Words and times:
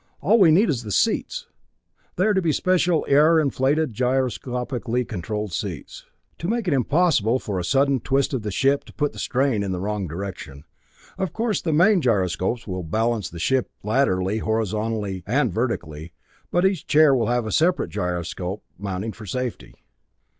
All 0.19 0.39
we 0.39 0.49
need 0.49 0.67
is 0.69 0.81
the 0.81 0.91
seats 0.91 1.45
they 2.15 2.25
are 2.25 2.33
to 2.33 2.41
be 2.41 2.51
special 2.51 3.05
air 3.07 3.39
inflated 3.39 3.93
gyroscopically 3.93 5.07
controlled 5.07 5.53
seats, 5.53 6.05
to 6.39 6.47
make 6.47 6.67
it 6.67 6.73
impossible 6.73 7.37
for 7.37 7.59
a 7.59 7.63
sudden 7.63 7.99
twist 7.99 8.33
of 8.33 8.41
the 8.41 8.49
ship 8.49 8.83
to 8.85 8.93
put 8.93 9.13
the 9.13 9.19
strain 9.19 9.61
in 9.61 9.71
the 9.71 9.79
wrong 9.79 10.07
direction. 10.07 10.63
Of 11.19 11.33
course 11.33 11.61
the 11.61 11.71
main 11.71 12.01
gyroscopes 12.01 12.65
will 12.65 12.81
balance 12.81 13.29
the 13.29 13.37
ship 13.37 13.69
laterally, 13.83 14.39
horizontally, 14.39 15.21
and 15.27 15.53
vertically, 15.53 16.13
but 16.49 16.65
each 16.65 16.87
chair 16.87 17.13
will 17.13 17.27
have 17.27 17.45
a 17.45 17.51
separate 17.51 17.91
gyroscopic 17.91 18.63
mounting 18.79 19.11
for 19.11 19.27
safety." 19.27 19.75